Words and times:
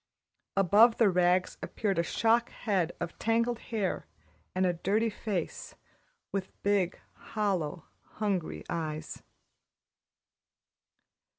Above 0.57 0.97
the 0.97 1.11
rags 1.11 1.59
appeared 1.61 1.99
a 1.99 2.03
shock 2.03 2.49
head 2.49 2.91
of 2.99 3.19
tangled 3.19 3.59
hair 3.59 4.07
and 4.55 4.65
a 4.65 4.73
dirty 4.73 5.11
face, 5.11 5.75
with 6.31 6.49
big, 6.63 6.99
hollow, 7.13 7.85
hungry 8.13 8.63
eyes. 8.67 9.21